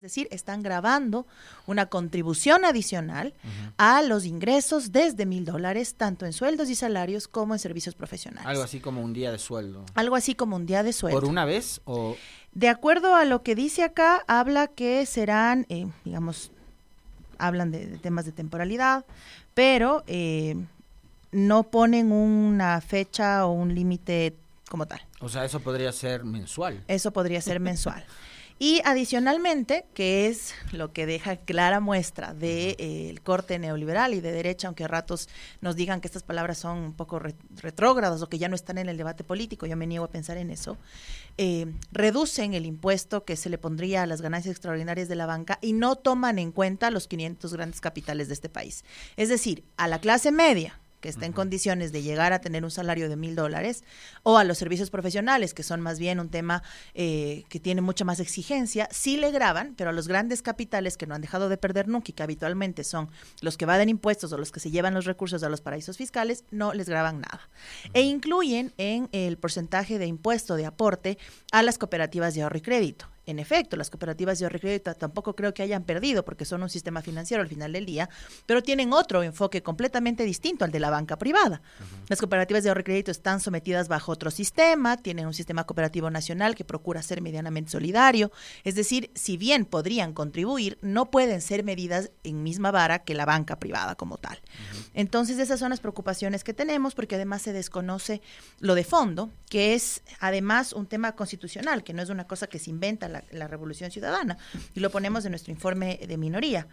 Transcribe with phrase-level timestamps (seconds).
[0.00, 1.26] Es decir, están grabando
[1.66, 3.34] una contribución adicional
[3.76, 8.48] a los ingresos desde mil dólares, tanto en sueldos y salarios como en servicios profesionales.
[8.48, 9.84] Algo así como un día de sueldo.
[9.94, 11.20] Algo así como un día de sueldo.
[11.20, 12.16] ¿Por una vez o...?
[12.54, 16.50] De acuerdo a lo que dice acá, habla que serán, eh, digamos,
[17.36, 19.04] hablan de, temas de temporalidad,
[19.52, 20.56] pero eh,
[21.30, 24.34] no ponen una fecha o un límite
[24.70, 25.02] como tal.
[25.20, 26.82] O sea, eso podría ser mensual.
[26.88, 28.02] Eso podría ser mensual.
[28.62, 34.20] Y adicionalmente, que es lo que deja clara muestra del de, eh, corte neoliberal y
[34.20, 35.30] de derecha, aunque a ratos
[35.62, 38.90] nos digan que estas palabras son un poco retrógradas o que ya no están en
[38.90, 40.76] el debate político, yo me niego a pensar en eso,
[41.38, 45.58] eh, reducen el impuesto que se le pondría a las ganancias extraordinarias de la banca
[45.62, 48.84] y no toman en cuenta los 500 grandes capitales de este país.
[49.16, 52.70] Es decir, a la clase media, que está en condiciones de llegar a tener un
[52.70, 53.84] salario de mil dólares,
[54.22, 56.62] o a los servicios profesionales, que son más bien un tema
[56.94, 61.06] eh, que tiene mucha más exigencia, sí le graban, pero a los grandes capitales que
[61.06, 64.38] no han dejado de perder nunca y que habitualmente son los que evaden impuestos o
[64.38, 67.48] los que se llevan los recursos a los paraísos fiscales, no les graban nada.
[67.94, 71.18] E incluyen en el porcentaje de impuesto de aporte
[71.52, 73.06] a las cooperativas de ahorro y crédito.
[73.26, 77.02] En efecto, las cooperativas de crédito tampoco creo que hayan perdido porque son un sistema
[77.02, 78.08] financiero al final del día,
[78.46, 81.60] pero tienen otro enfoque completamente distinto al de la banca privada.
[82.08, 86.10] Las cooperativas de ahorro y crédito están sometidas bajo otro sistema, tienen un sistema cooperativo
[86.10, 88.32] nacional que procura ser medianamente solidario,
[88.64, 93.26] es decir, si bien podrían contribuir, no pueden ser medidas en misma vara que la
[93.26, 94.40] banca privada como tal.
[94.94, 98.22] Entonces, esas son las preocupaciones que tenemos porque además se desconoce
[98.58, 102.58] lo de fondo, que es además un tema constitucional, que no es una cosa que
[102.58, 104.38] se inventa la la, Revolución Ciudadana,
[104.74, 106.66] y lo ponemos en nuestro informe de minoría.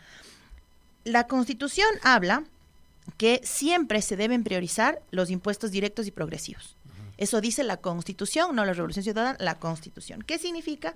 [1.03, 2.43] La Constitución habla
[3.17, 6.76] que siempre se deben priorizar los impuestos directos y progresivos.
[7.17, 10.21] Eso dice la Constitución, no la Revolución Ciudadana, la Constitución.
[10.21, 10.93] ¿Qué significa?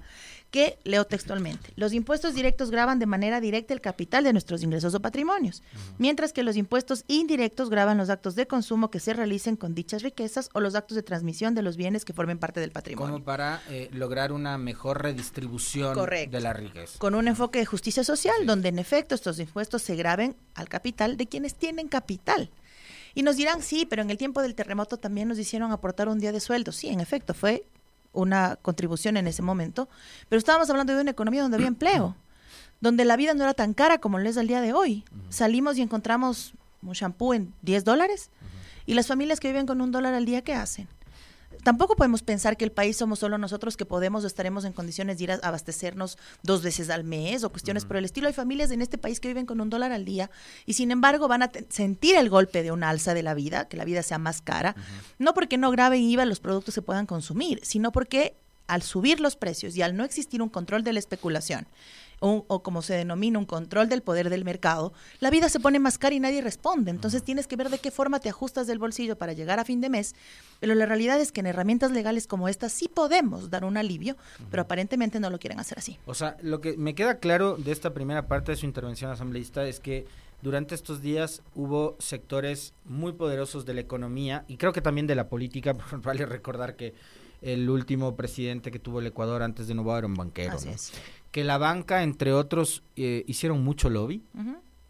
[0.51, 4.93] Que, leo textualmente, los impuestos directos graban de manera directa el capital de nuestros ingresos
[4.93, 5.63] o patrimonios,
[5.97, 10.03] mientras que los impuestos indirectos graban los actos de consumo que se realicen con dichas
[10.03, 13.13] riquezas o los actos de transmisión de los bienes que formen parte del patrimonio.
[13.13, 16.99] Como para eh, lograr una mejor redistribución de la riqueza.
[16.99, 21.17] Con un enfoque de justicia social, donde en efecto estos impuestos se graben al capital
[21.17, 22.49] de quienes tienen capital.
[23.13, 26.19] Y nos dirán, sí, pero en el tiempo del terremoto también nos hicieron aportar un
[26.19, 26.71] día de sueldo.
[26.71, 27.65] Sí, en efecto, fue
[28.13, 29.87] una contribución en ese momento,
[30.29, 32.15] pero estábamos hablando de una economía donde había empleo,
[32.79, 35.03] donde la vida no era tan cara como lo es al día de hoy.
[35.29, 38.29] Salimos y encontramos un shampoo en 10 dólares
[38.85, 40.87] y las familias que viven con un dólar al día, ¿qué hacen?
[41.63, 45.17] Tampoco podemos pensar que el país somos solo nosotros que podemos o estaremos en condiciones
[45.17, 48.27] de ir a abastecernos dos veces al mes o cuestiones por el estilo.
[48.27, 50.29] Hay familias en este país que viven con un dólar al día
[50.65, 53.77] y sin embargo van a sentir el golpe de un alza de la vida, que
[53.77, 54.75] la vida sea más cara,
[55.19, 58.35] no porque no graben IVA los productos se puedan consumir, sino porque
[58.71, 61.67] al subir los precios y al no existir un control de la especulación,
[62.19, 65.97] o, como se denomina un control del poder del mercado, la vida se pone más
[65.97, 66.91] cara y nadie responde.
[66.91, 69.81] Entonces tienes que ver de qué forma te ajustas del bolsillo para llegar a fin
[69.81, 70.13] de mes.
[70.59, 74.15] Pero la realidad es que en herramientas legales como esta sí podemos dar un alivio,
[74.51, 75.97] pero aparentemente no lo quieren hacer así.
[76.05, 79.67] O sea, lo que me queda claro de esta primera parte de su intervención asambleísta
[79.67, 80.05] es que
[80.43, 85.15] durante estos días hubo sectores muy poderosos de la economía y creo que también de
[85.15, 86.93] la política, vale recordar que
[87.41, 90.53] el último presidente que tuvo el Ecuador antes de Novoa era un banquero.
[90.53, 90.91] Así es.
[91.31, 94.23] Que la banca, entre otros, eh, hicieron mucho lobby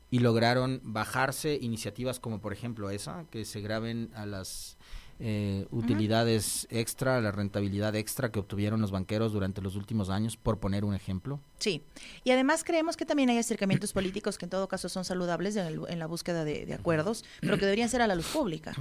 [0.09, 4.77] y lograron bajarse iniciativas como por ejemplo esa, que se graben a las
[5.19, 10.59] eh, utilidades extra, la rentabilidad extra que obtuvieron los banqueros durante los últimos años, por
[10.59, 11.39] poner un ejemplo.
[11.59, 11.83] Sí,
[12.23, 15.99] y además creemos que también hay acercamientos políticos que en todo caso son saludables en,
[15.99, 18.73] la búsqueda de, de, acuerdos, pero que deberían ser a la luz pública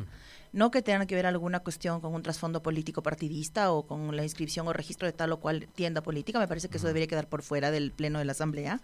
[0.52, 4.22] no que tengan que ver alguna cuestión con un trasfondo político partidista o con la
[4.22, 7.28] inscripción o registro de tal o cual tienda política, me parece que eso debería quedar
[7.28, 8.80] por fuera del pleno de la Asamblea,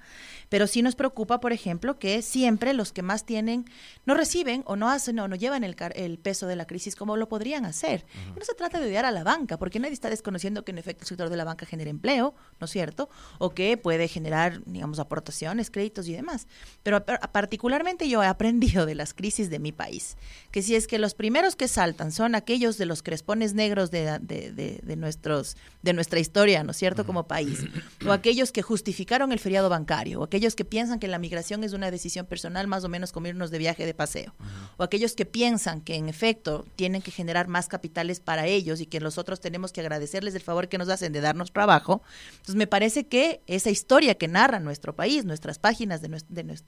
[0.48, 3.64] pero sí nos preocupa, por ejemplo, que siempre los que más tienen
[4.04, 7.16] no reciben o no hacen o no llevan el, el peso de la crisis como
[7.16, 8.04] lo podrían hacer.
[8.36, 11.02] No se trata de odiar a la banca, porque nadie está desconociendo que en efecto
[11.02, 13.08] el sector de la banca genera empleo, ¿no es cierto?
[13.38, 16.46] O que puede generar, digamos, aportaciones, créditos y demás.
[16.82, 20.16] Pero particularmente yo he aprendido de las crisis de mi país,
[20.50, 24.18] que si es que los primeros que saltan son aquellos de los crespones negros de,
[24.20, 27.64] de, nuestros, de nuestra historia, ¿no es cierto?, como país,
[28.06, 31.72] o aquellos que justificaron el feriado bancario, o aquellos que piensan que la migración es
[31.72, 34.34] una decisión personal más o menos como irnos de viaje de paseo,
[34.76, 38.86] o aquellos que piensan que en efecto tienen que generar más capitales para ellos y
[38.86, 42.02] que nosotros tenemos que agradecerles el favor que nos hacen de darnos trabajo.
[42.32, 46.08] Entonces me parece que esa historia que narra nuestro país, nuestras páginas de,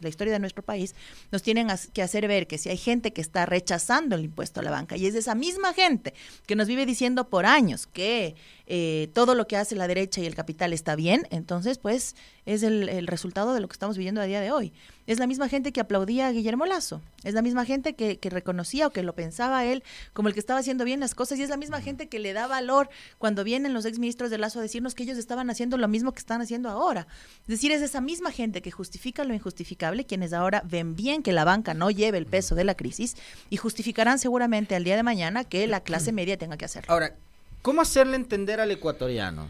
[0.00, 0.94] la historia de nuestro país,
[1.30, 4.62] nos tienen que hacer ver que si hay gente que está rechazando el impuesto a
[4.62, 6.14] la y es de esa misma gente
[6.46, 8.36] que nos vive diciendo por años que
[8.70, 12.62] eh, todo lo que hace la derecha y el capital está bien, entonces pues es
[12.62, 14.74] el, resultado de lo que estamos viviendo a día de hoy.
[15.06, 18.28] Es la misma gente que aplaudía a Guillermo Lazo, es la misma gente que, que
[18.28, 19.82] reconocía o que lo pensaba él
[20.12, 22.34] como el que estaba haciendo bien las cosas y es la misma gente que le
[22.34, 25.88] da valor cuando vienen los exministros de Lazo a decirnos que ellos estaban haciendo lo
[25.88, 27.06] mismo que están haciendo ahora.
[27.40, 31.32] Es decir, es esa misma gente que justifica lo injustificable, quienes ahora ven bien que
[31.32, 33.16] la banca no lleve el peso de la crisis
[33.48, 36.92] y justificarán seguramente al día de mañana que la clase media tenga que hacerlo.
[36.92, 37.16] Ahora,
[37.62, 39.48] ¿Cómo hacerle entender al ecuatoriano,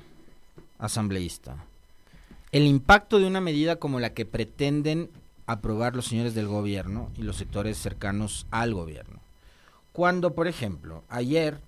[0.79, 1.57] asambleísta,
[2.53, 5.11] el impacto de una medida como la que pretenden
[5.47, 9.21] aprobar los señores del gobierno y los sectores cercanos al gobierno?
[9.93, 11.61] Cuando, por ejemplo, ayer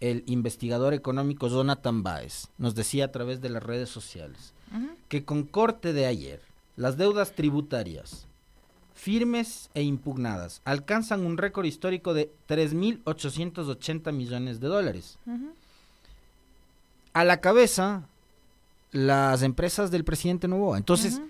[0.00, 4.52] el investigador económico Jonathan Baez nos decía a través de las redes sociales
[5.08, 6.40] que con corte de ayer,
[6.76, 8.26] las deudas tributarias
[8.94, 15.18] firmes e impugnadas alcanzan un récord histórico de 3.880 millones de dólares
[17.12, 18.08] a la cabeza
[18.90, 20.76] las empresas del presidente Novoa.
[20.78, 21.20] Entonces,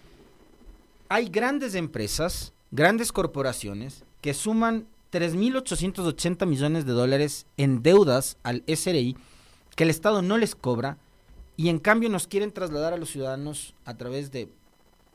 [1.09, 9.17] hay grandes empresas, grandes corporaciones que suman 3.880 millones de dólares en deudas al SRI
[9.77, 10.99] que el Estado no les cobra
[11.57, 14.49] y en cambio nos quieren trasladar a los ciudadanos a través de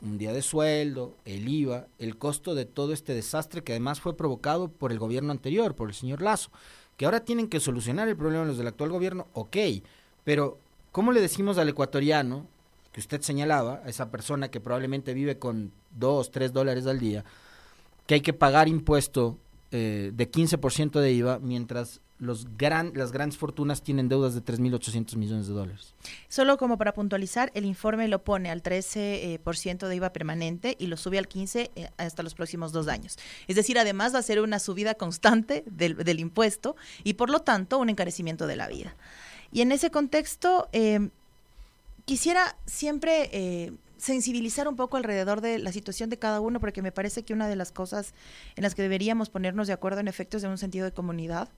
[0.00, 4.16] un día de sueldo, el IVA, el costo de todo este desastre que además fue
[4.16, 6.50] provocado por el gobierno anterior, por el señor Lazo,
[6.96, 9.56] que ahora tienen que solucionar el problema los del actual gobierno, ok,
[10.28, 10.58] pero,
[10.92, 12.46] ¿cómo le decimos al ecuatoriano,
[12.92, 17.24] que usted señalaba, a esa persona que probablemente vive con dos, tres dólares al día,
[18.06, 19.38] que hay que pagar impuesto
[19.70, 25.16] eh, de 15% de IVA, mientras los gran, las grandes fortunas tienen deudas de 3.800
[25.16, 25.94] millones de dólares.
[26.28, 30.98] Solo como para puntualizar, el informe lo pone al 13% de IVA permanente y lo
[30.98, 33.16] sube al 15% eh, hasta los próximos dos años.
[33.46, 37.78] Es decir, además va a ser una subida constante del impuesto y por lo tanto
[37.78, 38.94] un encarecimiento de la vida.
[39.52, 41.08] Y en ese contexto, eh,
[42.04, 46.92] quisiera siempre eh, sensibilizar un poco alrededor de la situación de cada uno, porque me
[46.92, 48.14] parece que una de las cosas
[48.56, 51.48] en las que deberíamos ponernos de acuerdo en efecto es un sentido de comunidad,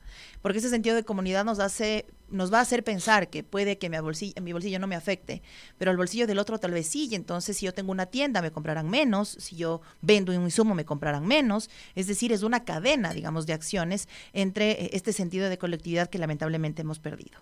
[0.42, 3.90] porque ese sentido de comunidad nos hace, nos va a hacer pensar que puede que
[3.90, 5.42] mi bolsillo, mi bolsillo no me afecte,
[5.76, 8.40] pero al bolsillo del otro tal vez sí, y entonces si yo tengo una tienda
[8.40, 12.64] me comprarán menos, si yo vendo un insumo me comprarán menos, es decir, es una
[12.64, 17.38] cadena, digamos, de acciones entre eh, este sentido de colectividad que lamentablemente hemos perdido.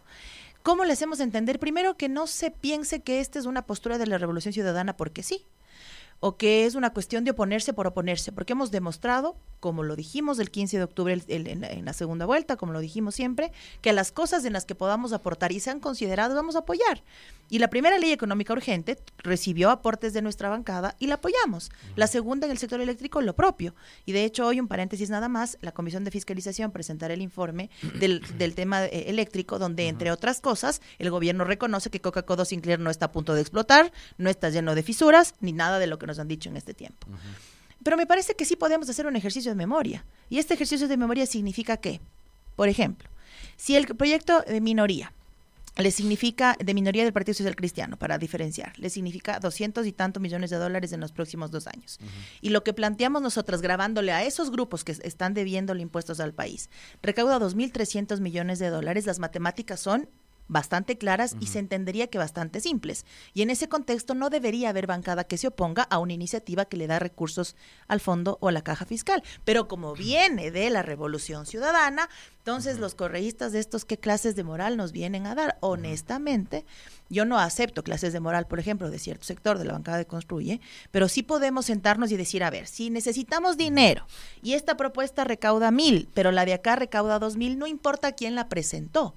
[0.62, 1.58] ¿Cómo le hacemos entender?
[1.58, 5.22] Primero, que no se piense que esta es una postura de la revolución ciudadana porque
[5.22, 5.46] sí,
[6.20, 10.38] o que es una cuestión de oponerse por oponerse, porque hemos demostrado, como lo dijimos
[10.38, 14.44] el 15 de octubre en, la segunda vuelta, como lo dijimos siempre, que las cosas
[14.44, 17.02] en las que podamos aportar y sean consideradas vamos a apoyar.
[17.50, 21.70] Y la primera ley económica urgente recibió aportes de nuestra bancada y la apoyamos.
[21.96, 23.74] La segunda en el sector eléctrico, lo propio.
[24.04, 27.70] Y de hecho, hoy un paréntesis nada más, la Comisión de Fiscalización presentará el informe
[27.98, 28.20] del,
[28.54, 33.06] tema eh, eléctrico, donde, entre otras cosas, el gobierno reconoce que Coca-Cola Sinclair no está
[33.06, 36.18] a punto de explotar, no está lleno de fisuras, ni nada de lo que nos
[36.18, 37.06] han dicho en este tiempo.
[37.82, 40.04] Pero me parece que sí podemos hacer un ejercicio de memoria.
[40.28, 42.00] Y este ejercicio de memoria significa que,
[42.56, 43.08] por ejemplo,
[43.56, 45.12] si el proyecto de minoría
[45.76, 50.20] le significa, de minoría del Partido Social Cristiano, para diferenciar, le significa doscientos y tantos
[50.20, 52.00] millones de dólares en los próximos dos años.
[52.40, 56.68] Y lo que planteamos nosotros, grabándole a esos grupos que están debiendo impuestos al país,
[57.00, 60.08] recauda 2.300 millones de dólares, las matemáticas son
[60.48, 63.04] bastante claras y se entendería que bastante simples.
[63.34, 66.76] Y en ese contexto no debería haber bancada que se oponga a una iniciativa que
[66.76, 67.54] le da recursos
[67.86, 69.22] al fondo o a la caja fiscal.
[69.44, 74.42] Pero como viene de la revolución ciudadana, entonces los correístas de estos, ¿qué clases de
[74.42, 75.58] moral nos vienen a dar?
[75.60, 76.64] Honestamente,
[77.10, 80.06] yo no acepto clases de moral, por ejemplo, de cierto sector de la bancada de
[80.06, 84.06] Construye, pero sí podemos sentarnos y decir, a ver, si necesitamos dinero
[84.42, 88.34] y esta propuesta recauda mil, pero la de acá recauda dos mil, no importa quién
[88.34, 89.14] la presentó.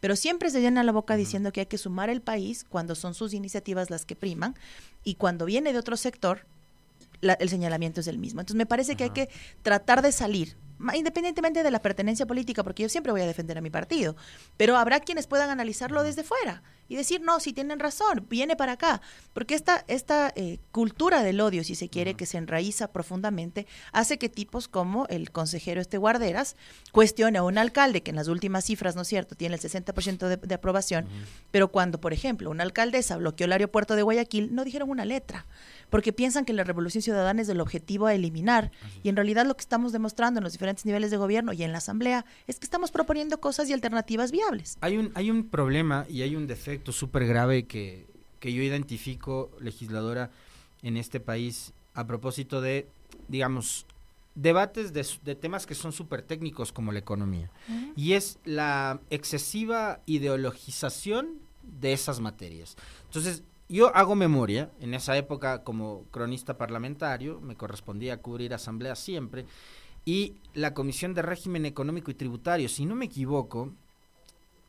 [0.00, 3.14] Pero siempre se llena la boca diciendo que hay que sumar el país cuando son
[3.14, 4.54] sus iniciativas las que priman
[5.04, 6.46] y cuando viene de otro sector,
[7.20, 8.40] el señalamiento es el mismo.
[8.40, 9.28] Entonces me parece que hay que
[9.62, 10.56] tratar de salir
[10.94, 14.14] independientemente de la pertenencia política, porque yo siempre voy a defender a mi partido,
[14.56, 18.72] pero habrá quienes puedan analizarlo desde fuera y decir, no, si tienen razón, viene para
[18.72, 19.00] acá,
[19.32, 24.18] porque esta, esta eh, cultura del odio, si se quiere, que se enraiza profundamente, hace
[24.18, 26.56] que tipos como el consejero este Guarderas
[26.92, 30.28] cuestione a un alcalde que en las últimas cifras, ¿no es cierto?, tiene el 60%
[30.28, 31.06] de, de aprobación,
[31.50, 35.46] pero cuando, por ejemplo, una alcaldesa bloqueó el aeropuerto de Guayaquil, no dijeron una letra
[35.90, 38.70] porque piensan que la revolución ciudadana es el objetivo a eliminar.
[39.02, 41.72] Y en realidad lo que estamos demostrando en los diferentes niveles de gobierno y en
[41.72, 44.76] la Asamblea es que estamos proponiendo cosas y alternativas viables.
[44.80, 48.06] Hay un, hay un problema y hay un defecto súper grave que,
[48.40, 50.30] que yo identifico, legisladora,
[50.82, 52.88] en este país a propósito de,
[53.28, 53.86] digamos,
[54.34, 57.50] debates de, de, temas que son súper técnicos como la economía.
[57.96, 61.40] Y es la excesiva ideologización
[61.80, 62.76] de esas materias.
[63.06, 69.46] Entonces, yo hago memoria, en esa época como cronista parlamentario, me correspondía cubrir asamblea siempre,
[70.04, 73.74] y la Comisión de Régimen Económico y Tributario, si no me equivoco,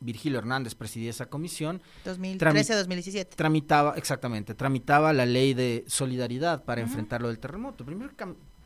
[0.00, 1.80] Virgilio Hernández presidía esa comisión.
[2.04, 3.28] 2013-2017.
[3.36, 7.84] Tramitaba, exactamente, tramitaba la ley de solidaridad para enfrentar lo del terremoto.
[7.84, 8.12] Primero,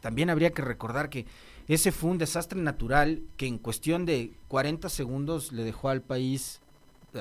[0.00, 1.26] también habría que recordar que
[1.67, 6.61] ese fue un desastre natural que en cuestión de 40 segundos le dejó al país,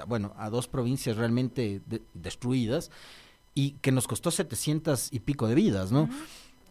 [0.08, 1.82] bueno, a dos provincias realmente
[2.14, 2.92] destruidas
[3.56, 6.10] y que nos costó 700 y pico de vidas, ¿no?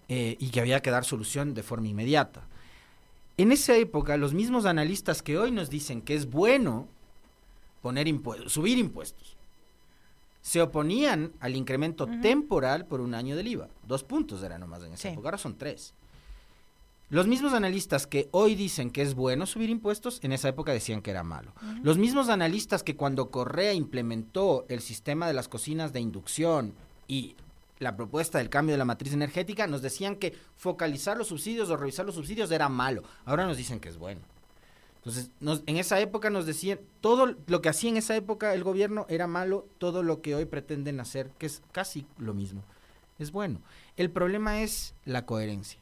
[0.09, 2.43] Eh, y que había que dar solución de forma inmediata.
[3.37, 6.89] En esa época, los mismos analistas que hoy nos dicen que es bueno
[7.81, 9.37] poner impuestos, subir impuestos.
[10.43, 13.69] Se oponían al incremento temporal por un año del IVA.
[13.87, 15.95] Dos puntos eran nomás en esa época, ahora son tres.
[17.13, 21.03] Los mismos analistas que hoy dicen que es bueno subir impuestos, en esa época decían
[21.03, 21.53] que era malo.
[21.83, 26.73] Los mismos analistas que cuando Correa implementó el sistema de las cocinas de inducción
[27.07, 27.37] y
[27.81, 31.77] la propuesta del cambio de la matriz energética, nos decían que focalizar los subsidios o
[31.77, 33.03] revisar los subsidios era malo.
[33.27, 34.23] Ahora nos dicen que es bueno.
[34.97, 35.31] Entonces,
[35.67, 39.27] en esa época nos decían, todo lo que hacía en esa época el gobierno era
[39.27, 42.63] malo, todo lo que hoy pretenden hacer, que es casi lo mismo,
[43.19, 43.61] es bueno.
[43.99, 45.79] El problema es la coherencia.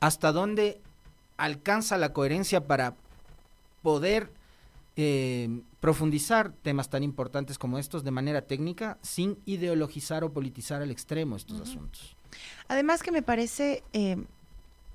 [0.00, 0.80] ¿Hasta dónde
[1.36, 2.94] alcanza la coherencia para
[3.82, 4.32] poder
[4.96, 5.48] eh,
[5.80, 11.36] profundizar temas tan importantes como estos de manera técnica sin ideologizar o politizar al extremo
[11.36, 12.16] estos asuntos?
[12.68, 13.82] Además que me parece...
[13.92, 14.24] Eh,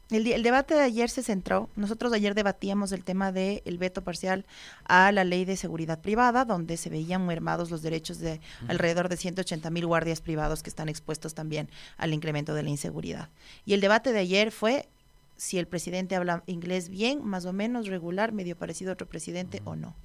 [0.09, 4.45] el, debate de ayer se centró, nosotros ayer debatíamos el tema del veto parcial
[4.85, 9.17] a la ley de seguridad privada, donde se veían mermados los derechos de alrededor de
[9.17, 13.29] 180 mil guardias privados que están expuestos también al incremento de la inseguridad.
[13.65, 14.89] Y el debate de ayer fue
[15.37, 19.61] si el presidente habla inglés bien, más o menos regular, medio parecido a otro presidente
[19.63, 19.95] o no.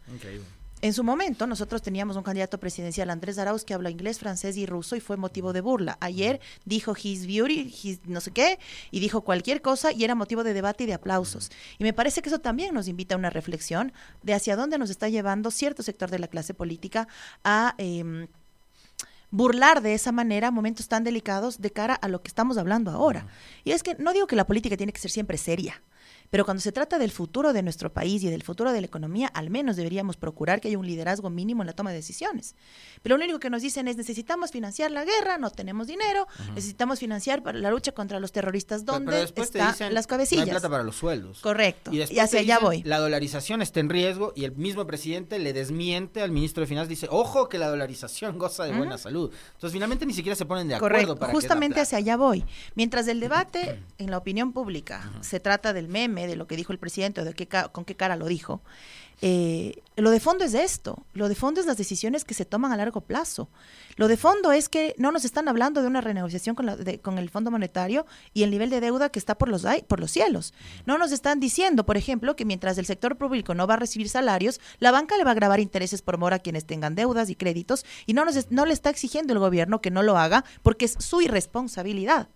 [0.84, 4.66] En su momento, nosotros teníamos un candidato presidencial, Andrés Arauz, que habla inglés, francés y
[4.66, 5.96] ruso y fue motivo de burla.
[5.98, 8.58] Ayer dijo his beauty, his no sé qué,
[8.90, 11.50] y dijo cualquier cosa y era motivo de debate y de aplausos.
[11.78, 14.90] Y me parece que eso también nos invita a una reflexión de hacia dónde nos
[14.90, 17.08] está llevando cierto sector de la clase política
[17.44, 17.74] a...
[17.78, 18.28] Em,
[19.30, 23.26] burlar de esa manera momentos tan delicados de cara a lo que estamos hablando ahora.
[23.64, 25.82] Y es que no digo que la política tiene que ser siempre seria,
[26.34, 29.28] pero cuando se trata del futuro de nuestro país y del futuro de la economía,
[29.28, 32.56] al menos deberíamos procurar que haya un liderazgo mínimo en la toma de decisiones.
[33.04, 36.26] Pero lo único que nos dicen es necesitamos financiar la guerra, no tenemos dinero,
[36.56, 40.44] necesitamos financiar para la lucha contra los terroristas, ¿dónde están las cabecillas?
[40.44, 41.38] No hay plata para los sueldos.
[41.38, 41.92] Correcto.
[41.92, 42.82] Y, hacia allá voy.
[42.82, 46.88] La dolarización está en riesgo y el mismo presidente le desmiente al ministro de Finanzas,
[46.88, 49.30] dice, ojo que la dolarización goza de buena salud.
[49.52, 51.26] Entonces finalmente ni siquiera se ponen de acuerdo Correcto.
[51.32, 52.44] Justamente hacia allá voy.
[52.74, 56.72] Mientras el debate en la opinión pública se trata del meme, de lo que dijo
[56.72, 58.62] el presidente o de qué, con qué cara lo dijo.
[59.22, 62.72] Eh, lo de fondo es esto, lo de fondo es las decisiones que se toman
[62.72, 63.48] a largo plazo.
[63.96, 66.66] Lo de fondo es que no nos están hablando de una renegociación con,
[67.00, 70.10] con el Fondo Monetario y el nivel de deuda que está por los, por los
[70.10, 70.52] cielos.
[70.84, 74.08] No nos están diciendo, por ejemplo, que mientras el sector público no va a recibir
[74.08, 77.36] salarios, la banca le va a grabar intereses por mora a quienes tengan deudas y
[77.36, 80.86] créditos y no, nos, no le está exigiendo el gobierno que no lo haga porque
[80.86, 82.28] es su irresponsabilidad.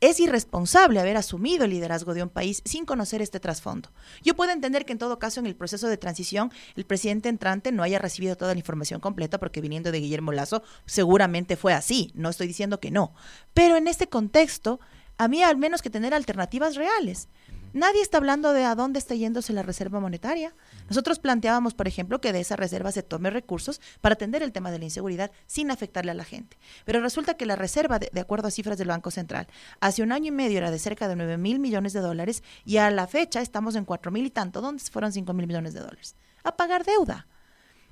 [0.00, 3.90] Es irresponsable haber asumido el liderazgo de un país sin conocer este trasfondo.
[4.22, 7.72] Yo puedo entender que en todo caso en el proceso de transición el presidente entrante
[7.72, 12.12] no haya recibido toda la información completa porque viniendo de Guillermo Lazo seguramente fue así,
[12.14, 13.12] no estoy diciendo que no.
[13.54, 14.78] Pero en este contexto,
[15.16, 17.28] a mí al menos que tener alternativas reales.
[17.74, 20.54] Nadie está hablando de a dónde está yéndose la reserva monetaria.
[20.88, 24.70] Nosotros planteábamos, por ejemplo, que de esa reserva se tome recursos para atender el tema
[24.70, 26.56] de la inseguridad sin afectarle a la gente.
[26.84, 29.48] Pero resulta que la reserva, de, acuerdo a cifras del Banco Central,
[29.80, 32.78] hace un año y medio era de cerca de 9 mil millones de dólares y
[32.78, 34.60] a la fecha estamos en 4 mil y tanto.
[34.60, 36.16] ¿Dónde fueron 5 mil millones de dólares?
[36.44, 37.26] A pagar deuda.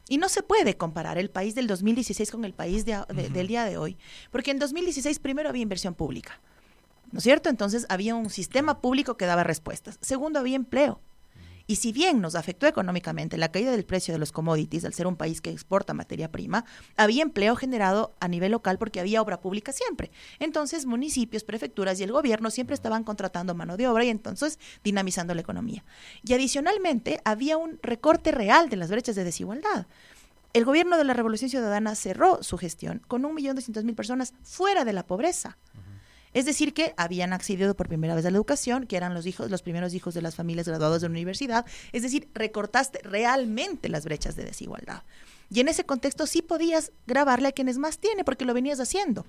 [0.08, 3.76] Y no se puede comparar el país del 2016 con el país del día de
[3.76, 3.98] hoy,
[4.30, 6.40] porque en 2016 primero había inversión pública.
[7.12, 7.48] ¿No es cierto?
[7.48, 9.98] Entonces había un sistema público que daba respuestas.
[10.00, 11.00] Segundo, había empleo.
[11.68, 15.08] Y si bien nos afectó económicamente la caída del precio de los commodities al ser
[15.08, 16.64] un país que exporta materia prima,
[16.96, 20.12] había empleo generado a nivel local porque había obra pública siempre.
[20.38, 25.34] Entonces municipios, prefecturas y el gobierno siempre estaban contratando mano de obra y entonces dinamizando
[25.34, 25.84] la economía.
[26.22, 29.88] Y adicionalmente había un recorte real de las brechas de desigualdad.
[30.52, 34.34] El gobierno de la Revolución Ciudadana cerró su gestión con un millón doscientos mil personas
[34.42, 35.58] fuera de la pobreza.
[36.36, 39.50] Es decir, que habían accedido por primera vez a la educación, que eran los hijos,
[39.50, 41.64] los primeros hijos de las familias graduadas de la universidad.
[41.92, 45.02] Es decir, recortaste realmente las brechas de desigualdad.
[45.48, 49.24] Y en ese contexto sí podías grabarle a quienes más tienen, porque lo venías haciendo.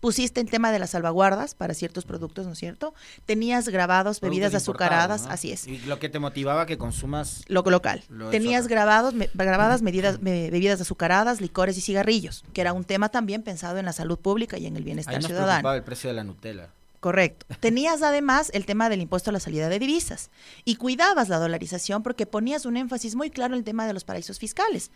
[0.00, 2.94] Pusiste el tema de las salvaguardas para ciertos productos, ¿no es cierto?
[3.26, 5.66] Tenías grabados bebidas azucaradas, así es.
[5.66, 8.04] Y lo que te motivaba que consumas lo local.
[8.30, 13.78] Tenías grabados, grabadas medidas, bebidas azucaradas, licores y cigarrillos, que era un tema también pensado
[13.78, 15.72] en la salud pública y en el bienestar Ahí nos ciudadano.
[15.72, 16.70] el precio de la Nutella.
[17.00, 17.46] Correcto.
[17.60, 20.30] Tenías además el tema del impuesto a la salida de divisas
[20.64, 24.02] y cuidabas la dolarización porque ponías un énfasis muy claro en el tema de los
[24.02, 24.90] paraísos fiscales.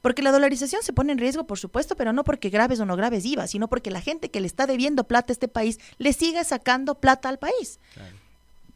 [0.00, 2.96] Porque la dolarización se pone en riesgo, por supuesto, pero no porque graves o no
[2.96, 6.12] graves IVA, sino porque la gente que le está debiendo plata a este país le
[6.12, 7.80] sigue sacando plata al país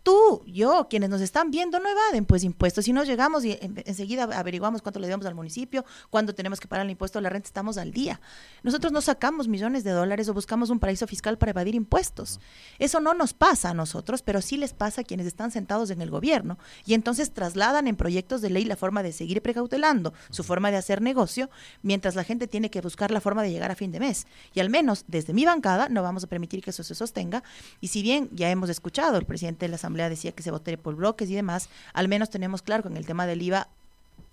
[0.04, 2.84] tú, yo, quienes nos están viendo no evaden pues impuestos.
[2.84, 6.84] Si nos llegamos y enseguida averiguamos cuánto le debemos al municipio, cuándo tenemos que pagar
[6.84, 8.20] el impuesto a la renta, estamos al día.
[8.62, 12.38] Nosotros no sacamos millones de dólares o buscamos un paraíso fiscal para evadir impuestos.
[12.78, 16.02] Eso no nos pasa a nosotros, pero sí les pasa a quienes están sentados en
[16.02, 20.44] el gobierno y entonces trasladan en proyectos de ley la forma de seguir precautelando, su
[20.44, 21.48] forma de hacer negocio,
[21.82, 24.26] mientras la gente tiene que buscar la forma de llegar a fin de mes.
[24.52, 27.42] Y al menos desde mi bancada no vamos a permitir que eso se sostenga.
[27.80, 30.82] Y si bien ya hemos escuchado el presidente de la Asamblea decía que se votaría
[30.82, 33.68] por bloques y demás, al menos tenemos claro que en el tema del IVA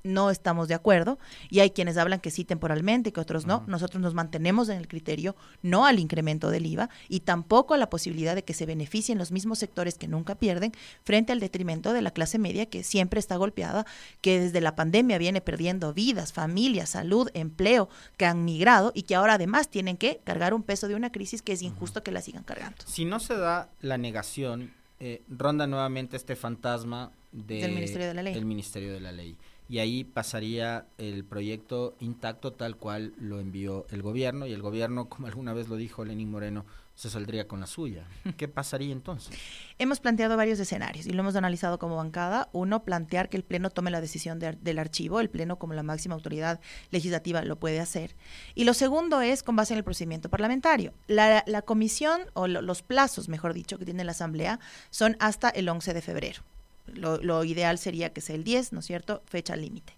[0.03, 3.63] no estamos de acuerdo y hay quienes hablan que sí temporalmente que otros no.
[3.67, 7.89] Nosotros nos mantenemos en el criterio no al incremento del IVA y tampoco a la
[7.89, 10.71] posibilidad de que se beneficien los mismos sectores que nunca pierden
[11.03, 13.85] frente al detrimento de la clase media que siempre está golpeada,
[14.21, 19.15] que desde la pandemia viene perdiendo vidas, familias, salud, empleo, que han migrado y que
[19.15, 22.21] ahora además tienen que cargar un peso de una crisis que es injusto que la
[22.21, 22.77] sigan cargando.
[22.85, 24.73] Si no se da la negación
[25.03, 28.33] eh, ronda nuevamente este fantasma del Ministerio de la Ley.
[28.35, 29.35] Del Ministerio de la Ley.
[29.67, 35.05] Y ahí pasaría el proyecto intacto tal cual lo envió el gobierno y el gobierno,
[35.09, 38.05] como alguna vez lo dijo Lenín Moreno, se saldría con la suya.
[38.37, 39.35] ¿Qué pasaría entonces?
[39.79, 42.49] Hemos planteado varios escenarios y lo hemos analizado como bancada.
[42.51, 46.15] Uno, plantear que el Pleno tome la decisión del archivo, el Pleno como la máxima
[46.15, 46.59] autoridad
[46.91, 48.15] legislativa lo puede hacer.
[48.55, 50.93] Y lo segundo es con base en el procedimiento parlamentario.
[51.07, 55.93] La, comisión, o los plazos, mejor dicho, que tiene la Asamblea son hasta el 11
[55.93, 56.41] de febrero.
[56.87, 59.23] Lo, lo ideal sería que sea el 10, ¿no es cierto?
[59.25, 59.93] Fecha límite.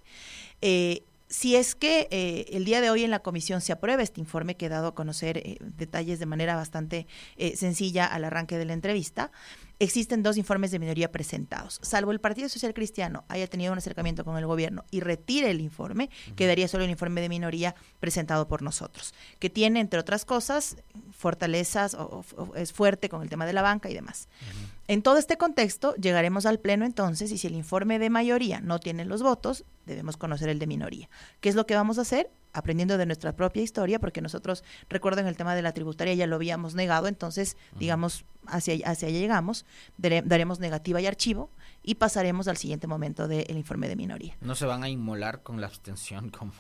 [0.62, 4.22] Eh, si es que eh, el día de hoy en la comisión se aprueba este
[4.22, 8.56] informe que he dado a conocer eh, detalles de manera bastante eh, sencilla al arranque
[8.56, 9.32] de la entrevista,
[9.80, 11.80] existen dos informes de minoría presentados.
[11.82, 15.62] Salvo el Partido Social Cristiano haya tenido un acercamiento con el gobierno y retire el
[15.62, 20.78] informe, quedaría solo el informe de minoría presentado por nosotros, que tiene, entre otras cosas,
[21.12, 22.24] fortalezas o,
[22.56, 24.28] es fuerte con el tema de la banca y demás.
[24.88, 28.80] En todo este contexto, llegaremos al Pleno entonces y si el informe de mayoría no
[28.80, 31.10] tiene los votos, debemos conocer el de minoría.
[31.40, 32.30] ¿Qué es lo que vamos a hacer?
[32.54, 36.36] Aprendiendo de nuestra propia historia, porque nosotros, recuerden, el tema de la tributaria ya lo
[36.36, 39.66] habíamos negado, entonces, digamos, hacia, hacia allá llegamos,
[39.98, 41.50] daremos negativa y archivo
[41.82, 44.38] y pasaremos al siguiente momento del informe de minoría.
[44.42, 46.54] No se van a inmolar con la abstención como...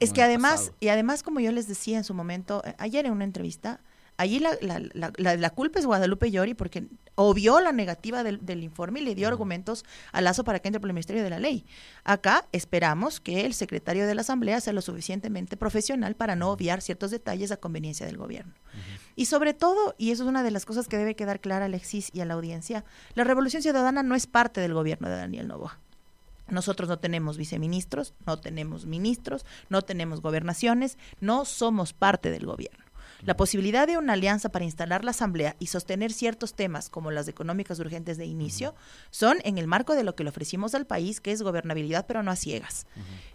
[0.00, 3.12] es que además, y además, como yo les decía en su momento, eh, ayer en
[3.12, 3.80] una entrevista,
[4.18, 9.04] allí la, la, la, culpa es Guadalupe Llori porque obvió la negativa del, informe y
[9.04, 11.64] le dio argumentos a Lazo para que entre por el Ministerio de la Ley.
[12.04, 16.82] Acá esperamos que el secretario de la Asamblea sea lo suficientemente profesional para no obviar
[16.82, 18.52] ciertos detalles a conveniencia del gobierno.
[19.16, 21.66] Y sobre todo, y eso es una de las cosas que debe quedar clara a
[21.66, 25.48] Alexis y a la audiencia, la Revolución Ciudadana no es parte del gobierno de Daniel
[25.48, 25.78] Novoa.
[26.48, 32.87] Nosotros no tenemos viceministros, no tenemos ministros, no tenemos gobernaciones, no somos parte del gobierno.
[33.22, 37.26] La posibilidad de una alianza para instalar la Asamblea y sostener ciertos temas como las
[37.26, 38.74] económicas urgentes de inicio
[39.10, 42.22] son en el marco de lo que le ofrecimos al país, que es gobernabilidad, pero
[42.22, 42.86] no a ciegas.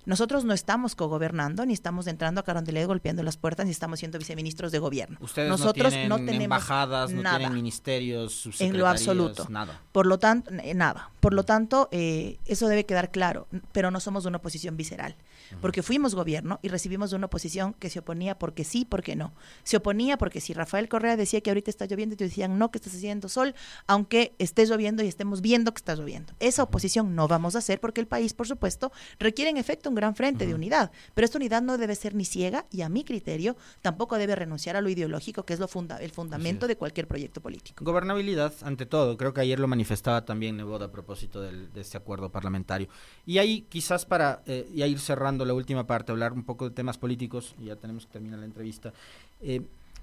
[0.06, 4.18] Nosotros no estamos cogobernando, ni estamos entrando a Carondelet golpeando las puertas, ni estamos siendo
[4.18, 5.18] viceministros de gobierno.
[5.22, 9.48] Ustedes Nosotros no tienen embajadas, no tienen ministerios, en lo absoluto.
[9.50, 9.82] Nada.
[9.92, 11.12] Por lo tanto, eh, nada.
[11.20, 15.16] Por lo tanto, eh, eso debe quedar claro, pero no somos una oposición visceral,
[15.62, 19.78] porque fuimos gobierno y recibimos una oposición que se oponía porque sí, porque no se
[19.78, 22.78] oponía porque si Rafael Correa decía que ahorita está lloviendo y te decían no, que
[22.78, 23.56] estás haciendo sol,
[23.88, 26.34] aunque esté lloviendo y estemos viendo que está lloviendo.
[26.40, 29.96] Esa oposición no vamos a hacer porque el país, por supuesto, requiere en efecto un
[29.96, 33.04] gran frente de unidad, pero esta unidad no debe ser ni ciega y a mi
[33.04, 37.08] criterio tampoco debe renunciar a lo ideológico, que es lo funda el fundamento de cualquier
[37.08, 37.84] proyecto político.
[37.84, 42.32] Gobernabilidad, ante todo, creo que ayer lo manifestaba también Neboda a propósito de este acuerdo
[42.32, 42.88] parlamentario.
[43.26, 46.76] Y ahí quizás para eh, ya ir cerrando la última parte, hablar un poco de
[46.76, 48.94] temas políticos, y ya tenemos que terminar la entrevista.
[49.42, 49.62] Eh,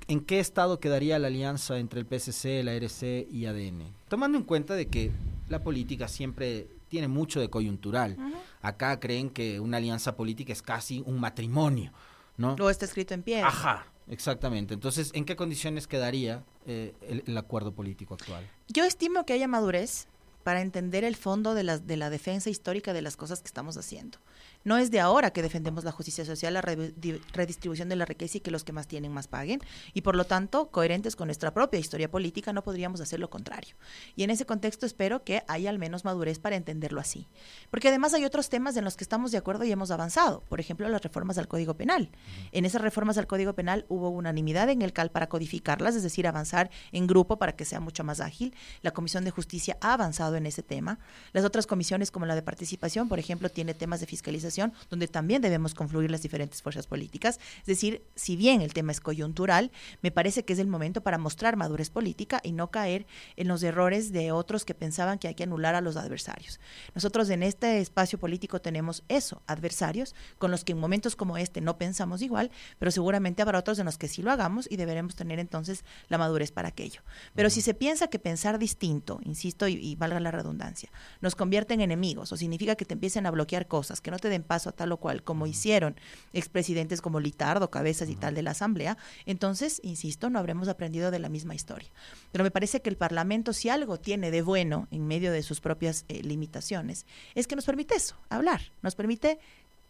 [0.08, 3.92] ¿en qué estado quedaría la alianza entre el PSC, la RC y ADN?
[4.08, 5.12] Tomando en cuenta de que
[5.48, 8.16] la política siempre tiene mucho de coyuntural.
[8.62, 11.92] Acá creen que una alianza política es casi un matrimonio,
[12.36, 12.56] ¿no?
[12.56, 13.42] Lo está escrito en pie.
[13.42, 14.74] Ajá, exactamente.
[14.74, 18.46] Entonces, ¿en qué condiciones quedaría eh, el, acuerdo político actual?
[18.68, 20.08] Yo estimo que haya madurez
[20.42, 23.76] para entender el fondo de la, de la defensa histórica de las cosas que estamos
[23.76, 24.18] haciendo.
[24.62, 28.40] No es de ahora que defendemos la justicia social, la redistribución de la riqueza y
[28.40, 29.60] que los que más tienen más paguen.
[29.94, 33.74] Y por lo tanto, coherentes con nuestra propia historia política, no podríamos hacer lo contrario.
[34.16, 37.26] Y en ese contexto espero que haya al menos madurez para entenderlo así.
[37.70, 40.42] Porque además hay otros temas en los que estamos de acuerdo y hemos avanzado.
[40.48, 42.10] Por ejemplo, las reformas al Código Penal.
[42.52, 46.26] En esas reformas al Código Penal hubo unanimidad en el CAL para codificarlas, es decir,
[46.26, 48.54] avanzar en grupo para que sea mucho más ágil.
[48.82, 50.98] La Comisión de Justicia ha avanzado en ese tema.
[51.32, 55.42] Las otras comisiones, como la de participación, por ejemplo, tiene temas de fiscalización donde también
[55.42, 57.38] debemos confluir las diferentes fuerzas políticas.
[57.60, 59.70] Es decir, si bien el tema es coyuntural,
[60.02, 63.62] me parece que es el momento para mostrar madurez política y no caer en los
[63.62, 66.60] errores de otros que pensaban que hay que anular a los adversarios.
[66.94, 71.60] Nosotros en este espacio político tenemos eso, adversarios, con los que en momentos como este
[71.60, 75.16] no pensamos igual, pero seguramente habrá otros en los que sí lo hagamos y deberemos
[75.16, 77.02] tener entonces la madurez para aquello.
[77.34, 81.74] Pero si se piensa que pensar distinto, insisto y, y valga la redundancia, nos convierte
[81.74, 84.70] en enemigos o significa que te empiecen a bloquear cosas, que no te den paso
[84.70, 85.96] a tal o cual, como hicieron
[86.32, 91.18] expresidentes como Litardo, Cabezas y tal de la Asamblea, entonces, insisto, no habremos aprendido de
[91.18, 91.90] la misma historia.
[92.32, 95.60] Pero me parece que el Parlamento, si algo tiene de bueno en medio de sus
[95.60, 99.38] propias eh, limitaciones, es que nos permite eso, hablar, nos permite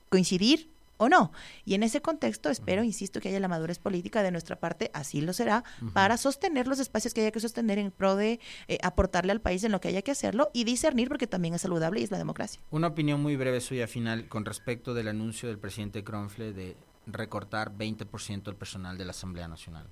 [0.08, 0.68] coincidir,
[1.00, 1.32] o no.
[1.64, 5.22] Y en ese contexto espero, insisto, que haya la madurez política de nuestra parte, así
[5.22, 9.32] lo será, para sostener los espacios que haya que sostener en pro de eh, aportarle
[9.32, 12.04] al país en lo que haya que hacerlo y discernir porque también es saludable y
[12.04, 12.60] es la democracia.
[12.70, 17.72] Una opinión muy breve suya final con respecto del anuncio del presidente Kronfle de recortar
[17.72, 19.86] 20% el personal de la Asamblea Nacional.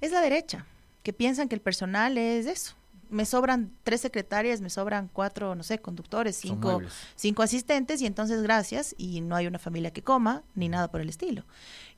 [0.00, 0.66] Es la derecha,
[1.02, 2.76] que piensan que el personal es eso,
[3.12, 6.80] me sobran tres secretarias, me sobran cuatro, no sé, conductores, cinco,
[7.14, 11.00] cinco asistentes y entonces gracias y no hay una familia que coma ni nada por
[11.00, 11.44] el estilo.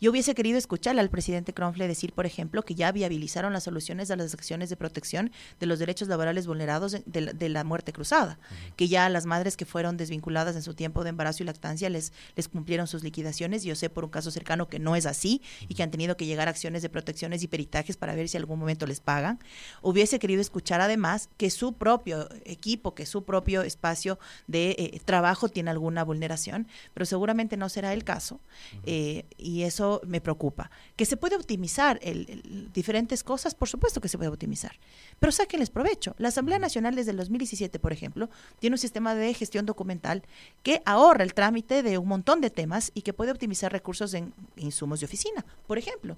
[0.04, 4.10] Yo hubiese querido escucharle al presidente Kronfle decir, por ejemplo, que ya viabilizaron las soluciones
[4.10, 8.38] a las acciones de protección de los derechos laborales vulnerados de la, muerte cruzada,
[8.76, 12.12] que ya las madres que fueron desvinculadas en su tiempo de embarazo y lactancia les,
[12.36, 13.64] les cumplieron sus liquidaciones.
[13.64, 16.26] Yo sé por un caso cercano que no es así y que han tenido que
[16.26, 19.38] llegar a acciones de protecciones y peritajes para ver si algún momento les pagan.
[19.80, 25.48] Hubiese querido escuchar además que su propio equipo, que su propio espacio de eh, trabajo
[25.48, 28.38] tiene alguna vulneración, pero seguramente no será el caso.
[28.84, 30.70] Eh, y eso me preocupa.
[30.96, 34.78] Que se puede optimizar el, diferentes cosas, por supuesto que se puede optimizar,
[35.18, 36.14] pero sáquenles provecho.
[36.18, 40.22] La Asamblea Nacional desde el 2017, por ejemplo, tiene un sistema de gestión documental
[40.62, 44.32] que ahorra el trámite de un montón de temas y que puede optimizar recursos en
[44.56, 46.16] insumos de oficina, por ejemplo.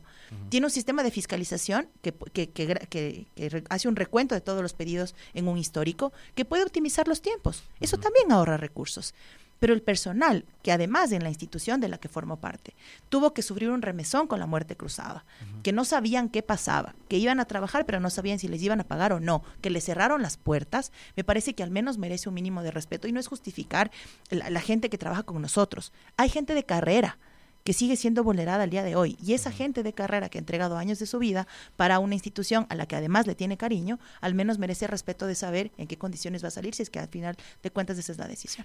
[0.48, 3.26] Tiene un sistema de fiscalización que, que, que,
[3.68, 7.62] hace un recuento de todos los pedidos en un histórico que puede optimizar los tiempos.
[7.80, 9.14] Eso también ahorra recursos.
[9.58, 12.74] Pero el personal, que además en la institución de la que formó parte,
[13.08, 15.24] tuvo que sufrir un remesón con la muerte cruzada,
[15.62, 18.80] que no sabían qué pasaba, que iban a trabajar pero no sabían si les iban
[18.80, 22.28] a pagar o no, que les cerraron las puertas, me parece que al menos merece
[22.28, 23.90] un mínimo de respeto y no es justificar
[24.30, 25.92] la, la gente que trabaja con nosotros.
[26.16, 27.18] Hay gente de carrera
[27.66, 29.18] que sigue siendo vulnerada al día de hoy.
[29.20, 32.64] Y esa gente de carrera que ha entregado años de su vida para una institución
[32.70, 35.98] a la que además le tiene cariño, al menos merece respeto de saber en qué
[35.98, 38.64] condiciones va a salir si es que al final de cuentas esa es la decisión.